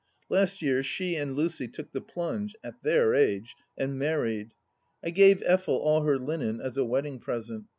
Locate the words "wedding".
6.83-7.19